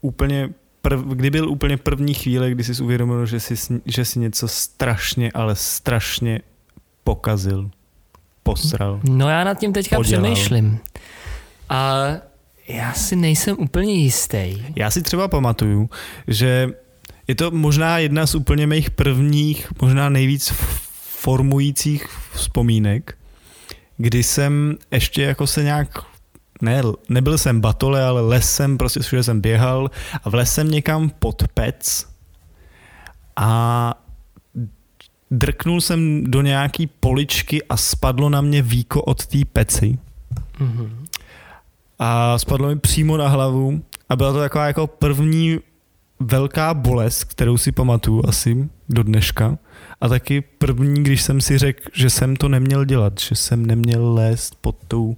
úplně 0.00 0.48
prv, 0.82 1.00
kdy 1.00 1.30
byl 1.30 1.48
úplně 1.50 1.76
první 1.76 2.14
chvíle, 2.14 2.50
kdy 2.50 2.64
jsi 2.64 2.82
uvědomil, 2.82 3.26
že 3.26 3.40
jsi, 3.40 3.54
že 3.86 4.04
jsi 4.04 4.18
něco 4.18 4.48
strašně, 4.48 5.30
ale 5.34 5.56
strašně 5.56 6.40
pokazil, 7.04 7.70
posral. 8.42 9.00
No 9.04 9.28
já 9.28 9.44
nad 9.44 9.54
tím 9.58 9.72
teďka 9.72 9.96
Podělal. 9.96 10.22
přemýšlím. 10.24 10.78
A 11.68 12.04
já 12.72 12.92
si 12.92 13.16
nejsem 13.16 13.56
úplně 13.58 13.94
jistý. 13.94 14.64
Já 14.76 14.90
si 14.90 15.02
třeba 15.02 15.28
pamatuju, 15.28 15.90
že 16.28 16.68
je 17.28 17.34
to 17.34 17.50
možná 17.50 17.98
jedna 17.98 18.26
z 18.26 18.34
úplně 18.34 18.66
mých 18.66 18.90
prvních, 18.90 19.72
možná 19.80 20.08
nejvíc 20.08 20.52
formujících 21.20 22.06
vzpomínek, 22.32 23.18
kdy 23.96 24.22
jsem 24.22 24.76
ještě 24.90 25.22
jako 25.22 25.46
se 25.46 25.62
nějak 25.62 25.88
ne, 26.62 26.82
nebyl 27.08 27.38
jsem 27.38 27.60
batole, 27.60 28.04
ale 28.04 28.20
les 28.20 28.54
jsem, 28.54 28.78
prostě 28.78 29.00
všude 29.00 29.22
jsem 29.22 29.40
běhal 29.40 29.90
a 30.24 30.28
vlez 30.30 30.54
jsem 30.54 30.70
někam 30.70 31.10
pod 31.10 31.42
pec 31.54 32.06
a 33.36 33.94
drknul 35.30 35.80
jsem 35.80 36.24
do 36.24 36.42
nějaký 36.42 36.86
poličky 36.86 37.62
a 37.62 37.76
spadlo 37.76 38.28
na 38.28 38.40
mě 38.40 38.62
víko 38.62 39.02
od 39.02 39.26
té 39.26 39.38
peci 39.52 39.98
Mhm. 40.58 41.01
A 42.04 42.38
spadlo 42.38 42.68
mi 42.68 42.78
přímo 42.78 43.16
na 43.16 43.28
hlavu 43.28 43.82
a 44.08 44.16
byla 44.16 44.32
to 44.32 44.38
taková 44.38 44.66
jako 44.66 44.86
první 44.86 45.58
velká 46.20 46.74
bolest, 46.74 47.24
kterou 47.24 47.58
si 47.58 47.72
pamatuju 47.72 48.22
asi 48.28 48.68
do 48.88 49.02
dneška. 49.02 49.58
A 50.00 50.08
taky 50.08 50.40
první, 50.40 51.02
když 51.02 51.22
jsem 51.22 51.40
si 51.40 51.58
řekl, 51.58 51.82
že 51.92 52.10
jsem 52.10 52.36
to 52.36 52.48
neměl 52.48 52.84
dělat, 52.84 53.20
že 53.20 53.34
jsem 53.34 53.66
neměl 53.66 54.14
lézt 54.14 54.54
pod 54.60 54.76
tou 54.88 55.16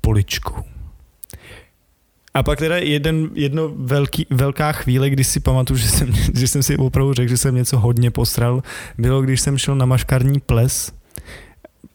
poličkou. 0.00 0.62
A 2.34 2.42
pak 2.42 2.58
teda 2.58 2.76
jeden, 2.76 3.30
jedno 3.34 3.68
velký, 3.68 4.26
velká 4.30 4.72
chvíle, 4.72 5.10
kdy 5.10 5.24
si 5.24 5.40
pamatuju, 5.40 5.78
že 5.78 5.88
jsem, 5.88 6.12
že 6.34 6.48
jsem 6.48 6.62
si 6.62 6.76
opravdu 6.76 7.14
řekl, 7.14 7.28
že 7.28 7.36
jsem 7.36 7.54
něco 7.54 7.78
hodně 7.78 8.10
posral, 8.10 8.62
bylo, 8.98 9.22
když 9.22 9.40
jsem 9.40 9.58
šel 9.58 9.76
na 9.76 9.86
maškarní 9.86 10.40
ples, 10.40 10.92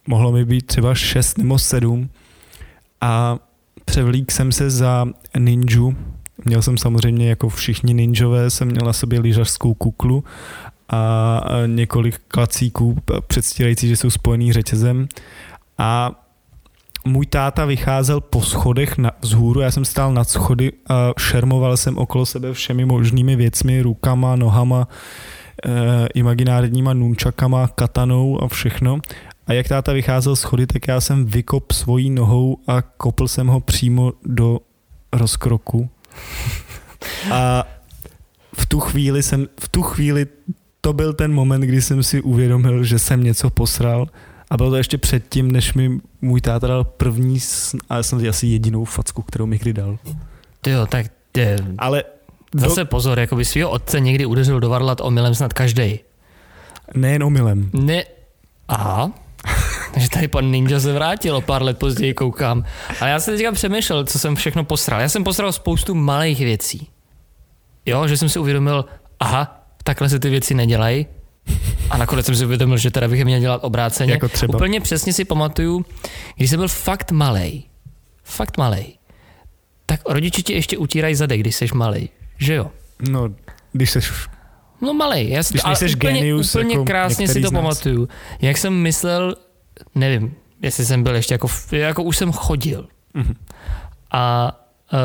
mohlo 0.08 0.32
mi 0.32 0.46
být 0.46 0.66
třeba 0.66 0.96
6 0.96 1.38
nebo 1.38 1.60
7 1.60 2.10
a 3.02 3.40
převlík 3.86 4.32
jsem 4.32 4.52
se 4.52 4.70
za 4.70 5.06
ninju. 5.40 5.96
Měl 6.46 6.62
jsem 6.62 6.78
samozřejmě 6.78 7.30
jako 7.30 7.50
všichni 7.50 7.94
ninjové, 7.94 8.50
jsem 8.50 8.68
měl 8.68 8.86
na 8.86 8.94
sobě 8.94 9.20
lyžařskou 9.20 9.74
kuklu 9.74 10.24
a 10.90 11.42
několik 11.66 12.22
klacíků 12.28 12.98
předstírající, 13.28 13.88
že 13.88 13.98
jsou 13.98 14.10
spojený 14.10 14.54
řetězem. 14.54 15.08
A 15.78 16.12
můj 17.06 17.26
táta 17.26 17.66
vycházel 17.66 18.22
po 18.22 18.42
schodech 18.42 18.98
na, 18.98 19.12
vzhůru, 19.22 19.62
já 19.62 19.72
jsem 19.72 19.86
stál 19.86 20.14
nad 20.14 20.30
schody 20.30 20.72
a 20.90 21.14
šermoval 21.20 21.78
jsem 21.78 21.98
okolo 21.98 22.26
sebe 22.26 22.54
všemi 22.54 22.86
možnými 22.86 23.36
věcmi, 23.36 23.82
rukama, 23.82 24.36
nohama, 24.36 24.88
e, 25.66 26.08
imaginárníma 26.14 26.94
nunčakama, 26.94 27.68
katanou 27.68 28.44
a 28.44 28.48
všechno. 28.48 29.00
A 29.48 29.54
jak 29.54 29.68
táta 29.68 29.94
vycházel 29.94 30.36
schody, 30.36 30.68
tak 30.68 30.88
já 30.88 31.02
jsem 31.02 31.26
vykop 31.26 31.72
svojí 31.72 32.10
nohou 32.10 32.58
a 32.68 32.82
kopl 32.82 33.28
jsem 33.28 33.48
ho 33.48 33.60
přímo 33.60 34.14
do 34.26 34.60
rozkroku. 35.14 35.90
A 37.32 37.64
v 38.58 38.66
tu 38.66 38.80
chvíli 38.80 39.24
jsem, 39.24 39.48
v 39.60 39.68
tu 39.70 39.82
chvíli 39.82 40.28
to 40.82 40.94
byl 40.94 41.14
ten 41.14 41.34
moment, 41.34 41.62
kdy 41.62 41.82
jsem 41.82 42.04
si 42.04 42.22
uvědomil, 42.22 42.84
že 42.84 43.00
jsem 43.00 43.24
něco 43.24 43.50
posral 43.50 44.08
a 44.50 44.58
bylo 44.58 44.70
to 44.70 44.76
ještě 44.76 44.98
předtím, 44.98 45.52
než 45.52 45.74
mi 45.74 46.00
můj 46.22 46.42
táta 46.42 46.68
dal 46.68 46.84
první, 46.84 47.40
a 47.90 48.04
jsem 48.04 48.30
asi 48.30 48.48
jedinou 48.48 48.86
facku, 48.86 49.22
kterou 49.22 49.46
mi 49.46 49.58
kdy 49.58 49.74
dal. 49.74 49.98
Ty 50.62 50.70
jo, 50.70 50.86
tak 50.88 51.06
je, 51.38 51.58
Ale 51.78 52.04
do, 52.54 52.60
zase 52.60 52.86
pozor, 52.86 53.20
jako 53.20 53.36
by 53.36 53.46
svého 53.46 53.70
otce 53.70 54.00
někdy 54.00 54.26
udeřil 54.26 54.60
do 54.60 54.70
varlat 54.70 55.02
omylem 55.02 55.36
snad 55.36 55.54
každý. 55.54 56.00
nejen 56.96 57.24
omylem. 57.24 57.70
Ne. 57.74 58.04
Aha. 58.68 59.12
Takže 59.96 60.10
tady 60.10 60.28
pan 60.28 60.52
Ninja 60.52 60.80
se 60.80 60.94
vrátil 60.94 61.36
o 61.36 61.42
pár 61.42 61.64
let 61.64 61.78
později, 61.80 62.14
koukám. 62.14 62.64
Ale 63.02 63.10
já 63.10 63.20
jsem 63.20 63.38
teďka 63.38 63.52
přemýšlel, 63.52 64.06
co 64.06 64.20
jsem 64.20 64.36
všechno 64.36 64.64
posral. 64.64 65.02
Já 65.02 65.10
jsem 65.10 65.24
posral 65.24 65.52
spoustu 65.52 65.96
malých 65.96 66.40
věcí. 66.40 66.88
Jo, 67.86 68.08
že 68.08 68.18
jsem 68.18 68.30
si 68.30 68.40
uvědomil, 68.40 68.86
aha, 69.20 69.66
takhle 69.84 70.10
se 70.10 70.20
ty 70.20 70.30
věci 70.30 70.54
nedělají. 70.54 71.06
A 71.90 71.98
nakonec 71.98 72.26
jsem 72.26 72.36
si 72.36 72.46
uvědomil, 72.46 72.78
že 72.78 72.92
teda 72.92 73.08
bych 73.08 73.20
je 73.20 73.26
měl 73.26 73.40
dělat 73.40 73.64
obráceně. 73.64 74.12
Jako 74.12 74.28
třeba? 74.30 74.56
Úplně 74.56 74.82
přesně 74.82 75.14
si 75.14 75.26
pamatuju, 75.26 75.86
když 76.36 76.50
jsem 76.50 76.60
byl 76.60 76.68
fakt 76.68 77.12
malej, 77.12 77.64
fakt 78.24 78.58
malej, 78.58 78.98
tak 79.86 80.00
rodiče 80.10 80.42
ti 80.42 80.54
ještě 80.54 80.78
utírají 80.78 81.16
zadek, 81.16 81.40
když 81.40 81.56
jsi 81.56 81.68
malej. 81.74 82.10
Že 82.38 82.54
jo? 82.54 82.72
No, 83.10 83.30
když 83.72 83.92
seš 83.92 84.12
No 84.82 84.94
malej, 84.94 85.30
já 85.30 85.44
si 85.44 85.54
Když 85.54 85.62
to, 85.62 85.68
ale 85.68 85.78
úplně, 85.78 85.96
genius, 85.96 86.56
úplně 86.56 86.74
jako 86.74 86.86
krásně 86.86 87.28
si 87.28 87.42
to 87.42 87.52
pamatuju. 87.52 88.08
Jak 88.42 88.58
jsem 88.58 88.74
myslel, 88.74 89.36
nevím, 89.96 90.36
jestli 90.62 90.86
jsem 90.86 91.04
byl 91.04 91.16
ještě 91.16 91.34
jako, 91.34 91.48
jako 91.72 92.04
už 92.04 92.18
jsem 92.18 92.32
chodil. 92.32 92.88
Mhm. 93.14 93.36
A 94.12 94.52
uh, 94.94 95.00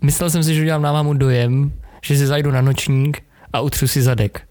myslel 0.00 0.30
jsem 0.30 0.44
si, 0.44 0.54
že 0.54 0.60
udělám 0.60 0.82
na 0.82 0.92
mámu 0.92 1.14
dojem, 1.14 1.72
že 2.02 2.16
si 2.16 2.26
zajdu 2.26 2.50
na 2.50 2.60
nočník 2.60 3.22
a 3.52 3.60
utřu 3.60 3.88
si 3.88 4.02
zadek. 4.02 4.48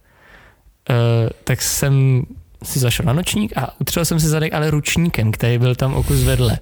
Uh, 0.90 0.96
tak 1.44 1.62
jsem 1.62 2.24
si 2.64 2.80
zašel 2.80 3.06
na 3.06 3.14
nočník 3.14 3.58
a 3.58 3.82
utřel 3.82 4.06
jsem 4.06 4.20
si 4.20 4.28
zadek, 4.28 4.54
ale 4.54 4.72
ručníkem, 4.72 5.32
který 5.32 5.58
byl 5.58 5.76
tam 5.76 5.94
o 5.94 6.04
kus 6.04 6.24
vedle. 6.24 6.60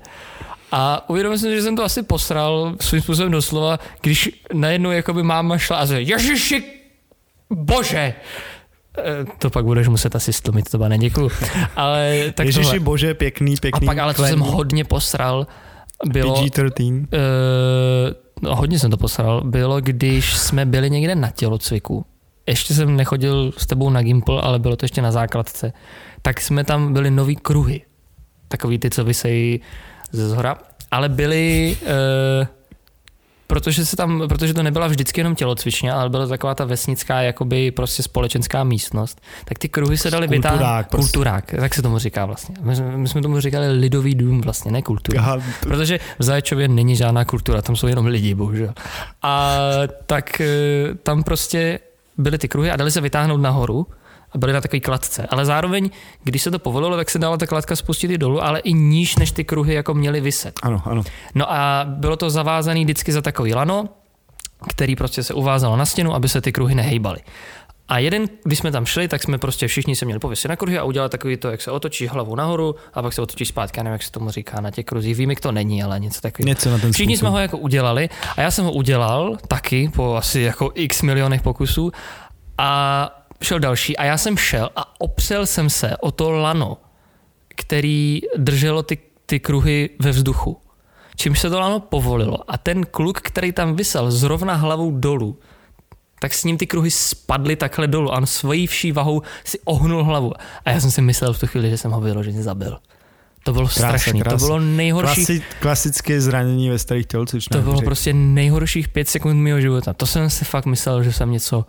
A 0.71 1.09
uvědomil 1.09 1.37
jsem 1.37 1.49
si, 1.49 1.55
že 1.55 1.61
jsem 1.61 1.75
to 1.75 1.83
asi 1.83 2.03
posral 2.03 2.75
svým 2.79 3.01
způsobem 3.01 3.31
doslova, 3.31 3.79
když 4.01 4.29
najednou 4.53 4.91
jakoby 4.91 5.23
máma 5.23 5.57
šla 5.57 5.77
a 5.77 5.85
řekla, 5.85 5.99
Ježiši, 5.99 6.63
bože, 7.49 8.13
to 9.39 9.49
pak 9.49 9.65
budeš 9.65 9.87
muset 9.87 10.15
asi 10.15 10.33
stlumit, 10.33 10.69
to 10.69 10.89
ne, 10.89 10.97
děkuju. 10.97 11.29
Ale 11.75 12.23
tak 12.33 12.45
Ježiši 12.45 12.63
tohle. 12.65 12.79
bože, 12.79 13.13
pěkný, 13.13 13.53
A 13.53 13.61
pěkný. 13.61 13.85
pak 13.85 13.97
ale 13.97 14.13
co 14.13 14.25
jsem 14.25 14.39
hodně 14.39 14.83
posral, 14.83 15.47
bylo, 16.05 16.35
PG-13. 16.35 16.97
uh, 16.99 17.05
no, 18.41 18.55
hodně 18.55 18.79
jsem 18.79 18.91
to 18.91 18.97
posral, 18.97 19.41
bylo, 19.45 19.81
když 19.81 20.37
jsme 20.37 20.65
byli 20.65 20.89
někde 20.89 21.15
na 21.15 21.29
tělocviku. 21.29 22.05
Ještě 22.47 22.73
jsem 22.73 22.95
nechodil 22.95 23.51
s 23.57 23.65
tebou 23.67 23.89
na 23.89 24.01
Gimple, 24.01 24.41
ale 24.41 24.59
bylo 24.59 24.75
to 24.75 24.85
ještě 24.85 25.01
na 25.01 25.11
základce. 25.11 25.73
Tak 26.21 26.41
jsme 26.41 26.63
tam 26.63 26.93
byli 26.93 27.11
nový 27.11 27.35
kruhy. 27.35 27.81
Takový 28.47 28.79
ty, 28.79 28.89
co 28.89 29.03
vysejí 29.03 29.61
ze 30.11 30.29
zhora. 30.29 30.57
Ale 30.91 31.09
byly, 31.09 31.77
uh, 31.81 32.47
protože, 33.47 33.85
se 33.85 33.95
tam, 33.95 34.23
protože 34.29 34.53
to 34.53 34.63
nebyla 34.63 34.87
vždycky 34.87 35.19
jenom 35.19 35.35
tělocvičně, 35.35 35.91
ale 35.93 36.09
byla 36.09 36.27
taková 36.27 36.55
ta 36.55 36.65
vesnická, 36.65 37.21
jakoby 37.21 37.71
prostě 37.71 38.03
společenská 38.03 38.63
místnost, 38.63 39.21
tak 39.45 39.57
ty 39.59 39.69
kruhy 39.69 39.97
se 39.97 40.11
daly 40.11 40.27
vytáhnout. 40.27 40.57
Kulturák 40.59 40.89
prostě. 40.89 41.11
Kulturák, 41.11 41.51
tak 41.59 41.75
se 41.75 41.81
tomu 41.81 41.97
říká 41.99 42.25
vlastně. 42.25 42.55
My, 42.61 42.75
jsme- 42.75 42.97
my 42.97 43.07
jsme 43.07 43.21
tomu 43.21 43.39
říkali 43.39 43.71
lidový 43.71 44.15
dům 44.15 44.41
vlastně, 44.41 44.71
ne 44.71 44.81
kultura. 44.81 45.21
Aha, 45.21 45.35
to- 45.37 45.67
Protože 45.69 45.99
v 46.19 46.23
Zaječově 46.23 46.67
není 46.67 46.95
žádná 46.95 47.25
kultura, 47.25 47.61
tam 47.61 47.75
jsou 47.75 47.87
jenom 47.87 48.05
lidi, 48.05 48.35
bohužel. 48.35 48.73
A 49.21 49.57
tak 50.05 50.41
eh, 50.41 50.47
tam 51.03 51.23
prostě 51.23 51.79
byly 52.17 52.37
ty 52.37 52.47
kruhy 52.47 52.71
a 52.71 52.75
dali 52.75 52.91
se 52.91 53.01
vytáhnout 53.01 53.37
nahoru 53.41 53.87
byly 54.37 54.53
na 54.53 54.61
takové 54.61 54.79
kladce. 54.79 55.27
Ale 55.29 55.45
zároveň, 55.45 55.89
když 56.23 56.41
se 56.41 56.51
to 56.51 56.59
povolilo, 56.59 56.97
tak 56.97 57.09
se 57.09 57.19
dala 57.19 57.37
ta 57.37 57.47
kladka 57.47 57.75
spustit 57.75 58.11
i 58.11 58.17
dolů, 58.17 58.43
ale 58.43 58.59
i 58.59 58.73
níž, 58.73 59.15
než 59.15 59.31
ty 59.31 59.43
kruhy 59.43 59.73
jako 59.73 59.93
měly 59.93 60.21
vyset. 60.21 60.59
Ano, 60.63 60.81
ano. 60.85 61.03
No 61.35 61.53
a 61.53 61.85
bylo 61.87 62.15
to 62.17 62.29
zavázané 62.29 62.83
vždycky 62.83 63.11
za 63.11 63.21
takový 63.21 63.53
lano, 63.53 63.89
který 64.69 64.95
prostě 64.95 65.23
se 65.23 65.33
uvázalo 65.33 65.77
na 65.77 65.85
stěnu, 65.85 66.15
aby 66.15 66.29
se 66.29 66.41
ty 66.41 66.51
kruhy 66.51 66.75
nehejbaly. 66.75 67.19
A 67.87 67.99
jeden, 67.99 68.25
když 68.43 68.59
jsme 68.59 68.71
tam 68.71 68.85
šli, 68.85 69.07
tak 69.07 69.23
jsme 69.23 69.37
prostě 69.37 69.67
všichni 69.67 69.95
se 69.95 70.05
měli 70.05 70.19
pověsit 70.19 70.47
na 70.47 70.55
kruhy 70.55 70.77
a 70.77 70.83
udělat 70.83 71.11
takový 71.11 71.37
to, 71.37 71.51
jak 71.51 71.61
se 71.61 71.71
otočí 71.71 72.07
hlavu 72.07 72.35
nahoru 72.35 72.75
a 72.93 73.01
pak 73.01 73.13
se 73.13 73.21
otočí 73.21 73.45
zpátky. 73.45 73.79
Já 73.79 73.83
nevím, 73.83 73.93
jak 73.93 74.03
se 74.03 74.11
tomu 74.11 74.31
říká 74.31 74.61
na 74.61 74.71
těch 74.71 74.85
kruzích. 74.85 75.15
Vím, 75.15 75.29
jak 75.29 75.39
to 75.39 75.51
není, 75.51 75.83
ale 75.83 75.99
něco 75.99 76.21
takového. 76.21 76.47
Něco 76.47 76.69
na 76.71 76.77
ten 76.77 76.91
Všichni 76.91 77.17
jsme 77.17 77.27
způsob. 77.27 77.31
ho 77.33 77.39
jako 77.39 77.57
udělali 77.57 78.09
a 78.37 78.41
já 78.41 78.51
jsem 78.51 78.65
ho 78.65 78.71
udělal 78.71 79.37
taky 79.47 79.91
po 79.95 80.15
asi 80.15 80.39
jako 80.41 80.71
x 80.75 81.01
milionech 81.01 81.41
pokusů 81.41 81.91
a 82.57 83.09
šel 83.45 83.59
další 83.59 83.97
a 83.97 84.03
já 84.03 84.17
jsem 84.17 84.37
šel 84.37 84.69
a 84.75 85.01
opřel 85.01 85.45
jsem 85.45 85.69
se 85.69 85.97
o 85.97 86.11
to 86.11 86.31
lano, 86.31 86.77
který 87.55 88.21
drželo 88.37 88.83
ty, 88.83 88.97
ty 89.25 89.39
kruhy 89.39 89.89
ve 89.99 90.11
vzduchu. 90.11 90.57
Čímž 91.15 91.39
se 91.39 91.49
to 91.49 91.59
lano 91.59 91.79
povolilo 91.79 92.51
a 92.51 92.57
ten 92.57 92.85
kluk, 92.85 93.21
který 93.21 93.51
tam 93.51 93.75
vysel 93.75 94.11
zrovna 94.11 94.53
hlavou 94.53 94.91
dolů, 94.91 95.39
tak 96.19 96.33
s 96.33 96.43
ním 96.43 96.57
ty 96.57 96.67
kruhy 96.67 96.91
spadly 96.91 97.55
takhle 97.55 97.87
dolů 97.87 98.13
a 98.13 98.17
on 98.17 98.25
svojí 98.25 98.67
vší 98.67 98.91
vahou 98.91 99.21
si 99.43 99.59
ohnul 99.65 100.03
hlavu. 100.03 100.33
A 100.65 100.71
já 100.71 100.79
jsem 100.79 100.91
si 100.91 101.01
myslel 101.01 101.33
v 101.33 101.39
tu 101.39 101.47
chvíli, 101.47 101.69
že 101.69 101.77
jsem 101.77 101.91
ho 101.91 102.01
vyloženě 102.01 102.43
zabil. 102.43 102.77
To 103.43 103.53
bylo 103.53 103.67
Krása, 103.67 103.87
strašné. 103.87 104.13
To 104.13 104.19
krása. 104.19 104.45
bylo 104.45 104.59
nejhorší. 104.59 105.25
Klasi, 105.25 105.41
klasické 105.59 106.21
zranění 106.21 106.69
ve 106.69 106.79
starých 106.79 107.05
tělocvičnách. 107.05 107.59
To 107.59 107.63
bylo 107.63 107.75
řekl. 107.75 107.85
prostě 107.85 108.13
nejhorších 108.13 108.87
pět 108.87 109.09
sekund 109.09 109.37
mého 109.41 109.61
života. 109.61 109.93
To 109.93 110.05
jsem 110.05 110.29
si 110.29 110.45
fakt 110.45 110.65
myslel, 110.65 111.03
že 111.03 111.13
jsem 111.13 111.31
něco 111.31 111.65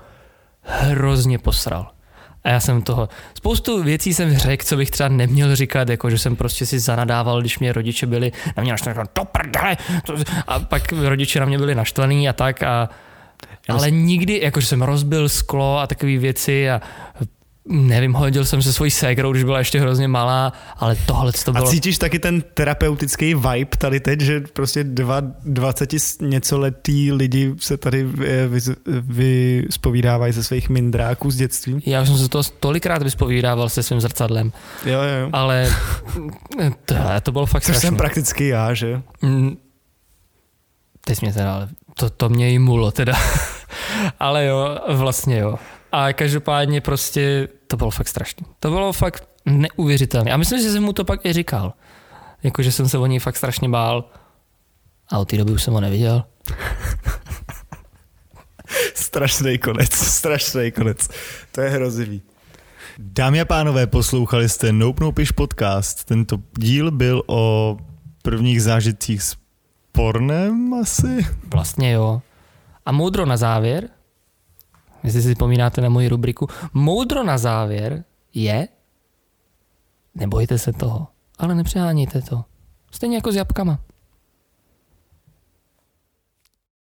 hrozně 0.67 1.39
posral. 1.39 1.91
A 2.45 2.49
já 2.49 2.61
jsem 2.61 2.83
toho, 2.83 3.09
spoustu 3.35 3.83
věcí 3.83 4.15
jsem 4.15 4.37
řekl, 4.37 4.65
co 4.65 4.77
bych 4.77 4.91
třeba 4.91 5.09
neměl 5.09 5.57
říkat, 5.57 5.89
jako 5.89 6.11
že 6.11 6.19
jsem 6.19 6.37
prostě 6.37 6.67
si 6.67 6.79
zanadával, 6.79 7.41
když 7.41 7.59
mě 7.59 7.73
rodiče 7.73 8.07
byli 8.07 8.33
na 8.57 8.63
mě 8.63 8.73
naštvaní, 8.73 8.99
to 9.13 9.25
prdele, 9.25 9.77
to, 10.05 10.15
a 10.47 10.59
pak 10.59 10.93
rodiče 10.93 11.41
na 11.41 11.47
mě 11.47 11.59
byli 11.59 11.75
naštvaní 11.75 12.29
a 12.29 12.33
tak 12.33 12.63
a 12.63 12.89
Ale 13.69 13.91
nikdy, 13.91 14.41
jakože 14.43 14.67
jsem 14.67 14.83
rozbil 14.83 15.29
sklo 15.29 15.79
a 15.79 15.87
takové 15.87 16.19
věci 16.19 16.71
a 16.71 16.81
nevím, 17.69 18.13
hodil 18.13 18.45
jsem 18.45 18.63
se 18.63 18.73
svojí 18.73 18.91
ségrou, 18.91 19.33
když 19.33 19.45
byla 19.45 19.59
ještě 19.59 19.81
hrozně 19.81 20.09
malá, 20.09 20.53
ale 20.77 20.97
tohle 21.07 21.33
to 21.33 21.53
bylo... 21.53 21.69
A 21.69 21.71
cítíš 21.71 21.99
taky 21.99 22.19
ten 22.19 22.43
terapeutický 22.55 23.35
vibe 23.35 23.77
tady 23.79 24.01
teď, 24.01 24.21
že 24.21 24.41
prostě 24.41 24.85
dva, 24.85 25.21
20 25.45 25.95
něco 26.21 26.59
letý 26.59 27.13
lidi 27.13 27.55
se 27.59 27.77
tady 27.77 28.07
vyspovídávají 29.01 30.33
ze 30.33 30.45
svých 30.45 30.69
mindráků 30.69 31.31
z 31.31 31.37
dětství? 31.37 31.83
Já 31.87 32.03
už 32.03 32.09
jsem 32.09 32.19
se 32.19 32.29
to 32.29 32.43
tolikrát 32.43 33.03
vyspovídával 33.03 33.69
se 33.69 33.83
svým 33.83 34.01
zrcadlem. 34.01 34.53
Jo, 34.85 35.01
jo. 35.03 35.31
Ale 35.33 35.73
to, 36.85 36.95
to 37.23 37.33
bylo 37.33 37.47
fakt 37.47 37.63
Což 37.63 37.77
jsem 37.77 37.97
prakticky 37.97 38.49
já, 38.49 38.75
že? 38.75 39.03
Mm, 39.23 39.57
teď 41.05 41.21
mě 41.21 41.33
teda, 41.33 41.69
to, 41.95 42.11
to 42.11 42.29
mě 42.29 42.53
i 42.53 42.59
mulo 42.59 42.91
teda. 42.91 43.15
ale 44.21 44.45
jo, 44.45 44.79
vlastně 44.89 45.39
jo. 45.39 45.59
A 45.97 46.13
každopádně 46.13 46.81
prostě 46.81 47.49
to 47.67 47.77
bylo 47.77 47.91
fakt 47.91 48.09
strašné. 48.09 48.47
To 48.61 48.71
bylo 48.71 48.93
fakt 48.93 49.29
neuvěřitelné. 49.47 50.33
A 50.33 50.37
myslím, 50.37 50.63
že 50.63 50.73
jsem 50.73 50.83
mu 50.83 50.93
to 50.93 51.05
pak 51.05 51.27
i 51.27 51.33
říkal. 51.33 51.73
Jakože 52.43 52.73
jsem 52.73 52.89
se 52.89 52.99
o 52.99 53.07
něj 53.07 53.19
fakt 53.19 53.37
strašně 53.37 53.69
bál. 53.69 54.11
A 55.09 55.19
od 55.19 55.29
té 55.29 55.37
doby 55.37 55.53
už 55.53 55.63
jsem 55.63 55.75
ho 55.75 55.81
neviděl. 55.81 56.25
strašný 58.95 59.59
konec, 59.59 59.95
strašný 59.95 60.73
konec. 60.73 61.09
To 61.53 61.61
je 61.61 61.71
hrozivý. 61.71 62.23
Dámy 62.99 63.41
a 63.41 63.45
pánové, 63.45 63.87
poslouchali 63.87 64.49
jste 64.49 64.73
Nope 64.73 65.05
Nopiš 65.05 65.31
podcast. 65.31 66.05
Tento 66.05 66.39
díl 66.59 66.91
byl 66.91 67.23
o 67.27 67.77
prvních 68.23 68.63
zážitcích 68.63 69.23
s 69.23 69.37
pornem 69.93 70.75
asi? 70.75 71.27
Vlastně 71.55 71.93
jo. 71.93 72.23
A 72.87 72.93
moudro 72.93 73.27
na 73.27 73.37
závěr, 73.37 73.89
jestli 75.07 75.23
si 75.23 75.35
vzpomínáte 75.35 75.81
na 75.81 75.89
moji 75.89 76.09
rubriku, 76.09 76.49
moudro 76.75 77.25
na 77.25 77.39
závěr 77.39 78.05
je, 78.35 78.69
nebojte 80.15 80.59
se 80.59 80.73
toho, 80.73 81.07
ale 81.39 81.55
nepřehánějte 81.55 82.23
to. 82.23 82.45
Stejně 82.91 83.17
jako 83.17 83.33
s 83.33 83.35
jabkama. 83.35 83.79